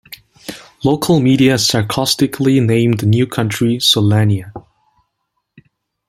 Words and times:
Local 0.83 1.19
media 1.19 1.59
sarcastically 1.59 2.59
named 2.59 3.01
the 3.01 3.05
new 3.05 3.27
country 3.27 3.75
"Solania". 3.77 4.51